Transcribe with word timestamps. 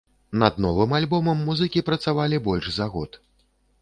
Над 0.43 0.55
новым 0.65 0.95
альбомам 0.99 1.43
музыкі 1.49 1.85
працавалі 1.91 2.41
больш 2.49 2.65
за 2.79 2.87
год. 2.95 3.11